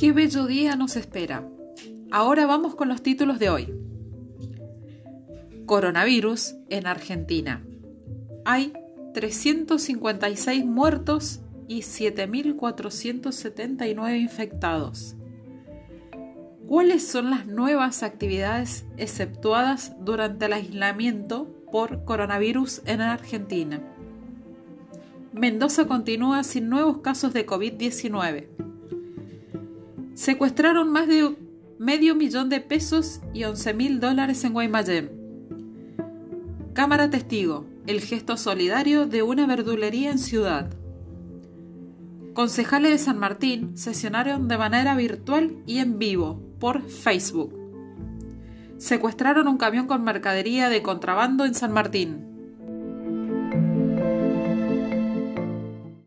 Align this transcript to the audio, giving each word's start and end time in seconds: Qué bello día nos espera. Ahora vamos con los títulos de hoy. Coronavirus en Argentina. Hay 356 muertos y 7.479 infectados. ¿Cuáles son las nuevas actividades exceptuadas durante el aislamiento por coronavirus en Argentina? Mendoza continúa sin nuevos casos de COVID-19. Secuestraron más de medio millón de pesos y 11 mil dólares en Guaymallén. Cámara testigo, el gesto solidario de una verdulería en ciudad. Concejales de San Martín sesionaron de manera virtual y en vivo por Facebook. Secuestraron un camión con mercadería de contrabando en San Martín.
Qué 0.00 0.12
bello 0.12 0.46
día 0.46 0.76
nos 0.76 0.96
espera. 0.96 1.46
Ahora 2.10 2.46
vamos 2.46 2.74
con 2.74 2.88
los 2.88 3.02
títulos 3.02 3.38
de 3.38 3.50
hoy. 3.50 3.74
Coronavirus 5.66 6.54
en 6.70 6.86
Argentina. 6.86 7.62
Hay 8.46 8.72
356 9.12 10.64
muertos 10.64 11.40
y 11.68 11.80
7.479 11.80 14.18
infectados. 14.18 15.16
¿Cuáles 16.66 17.06
son 17.06 17.28
las 17.28 17.46
nuevas 17.46 18.02
actividades 18.02 18.86
exceptuadas 18.96 19.92
durante 20.00 20.46
el 20.46 20.54
aislamiento 20.54 21.46
por 21.70 22.06
coronavirus 22.06 22.80
en 22.86 23.02
Argentina? 23.02 23.82
Mendoza 25.34 25.86
continúa 25.86 26.42
sin 26.42 26.70
nuevos 26.70 27.02
casos 27.02 27.34
de 27.34 27.46
COVID-19. 27.46 28.69
Secuestraron 30.20 30.92
más 30.92 31.08
de 31.08 31.34
medio 31.78 32.14
millón 32.14 32.50
de 32.50 32.60
pesos 32.60 33.22
y 33.32 33.44
11 33.44 33.72
mil 33.72 34.00
dólares 34.00 34.44
en 34.44 34.52
Guaymallén. 34.52 35.10
Cámara 36.74 37.08
testigo, 37.08 37.64
el 37.86 38.02
gesto 38.02 38.36
solidario 38.36 39.06
de 39.06 39.22
una 39.22 39.46
verdulería 39.46 40.10
en 40.10 40.18
ciudad. 40.18 40.76
Concejales 42.34 42.90
de 42.90 42.98
San 42.98 43.16
Martín 43.16 43.78
sesionaron 43.78 44.46
de 44.46 44.58
manera 44.58 44.94
virtual 44.94 45.56
y 45.64 45.78
en 45.78 45.98
vivo 45.98 46.38
por 46.58 46.82
Facebook. 46.82 47.58
Secuestraron 48.76 49.48
un 49.48 49.56
camión 49.56 49.86
con 49.86 50.04
mercadería 50.04 50.68
de 50.68 50.82
contrabando 50.82 51.46
en 51.46 51.54
San 51.54 51.72
Martín. 51.72 52.29